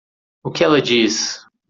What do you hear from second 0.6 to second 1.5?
ela diz?